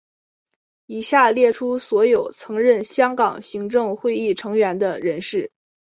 [0.87, 5.51] 以下列出所有曾任香港行政会议成员的人士。